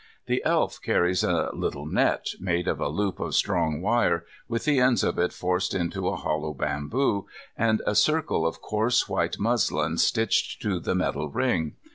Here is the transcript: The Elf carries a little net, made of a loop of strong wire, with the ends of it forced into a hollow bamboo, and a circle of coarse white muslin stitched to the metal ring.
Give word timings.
The 0.25 0.41
Elf 0.43 0.81
carries 0.81 1.23
a 1.23 1.51
little 1.53 1.85
net, 1.85 2.29
made 2.39 2.67
of 2.67 2.79
a 2.81 2.87
loop 2.87 3.19
of 3.19 3.35
strong 3.35 3.81
wire, 3.81 4.25
with 4.47 4.65
the 4.65 4.79
ends 4.79 5.03
of 5.03 5.19
it 5.19 5.31
forced 5.31 5.75
into 5.75 6.07
a 6.07 6.15
hollow 6.15 6.55
bamboo, 6.55 7.27
and 7.55 7.83
a 7.85 7.93
circle 7.93 8.47
of 8.47 8.63
coarse 8.63 9.07
white 9.07 9.37
muslin 9.37 9.99
stitched 9.99 10.59
to 10.63 10.79
the 10.79 10.95
metal 10.95 11.29
ring. 11.29 11.75